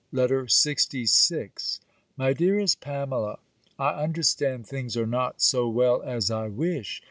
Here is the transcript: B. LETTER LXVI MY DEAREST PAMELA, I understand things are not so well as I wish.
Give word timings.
B. 0.11 0.17
LETTER 0.17 0.45
LXVI 0.47 1.79
MY 2.17 2.33
DEAREST 2.33 2.79
PAMELA, 2.81 3.37
I 3.77 3.89
understand 4.03 4.65
things 4.65 4.97
are 4.97 5.05
not 5.05 5.43
so 5.43 5.69
well 5.69 6.01
as 6.01 6.31
I 6.31 6.47
wish. 6.47 6.99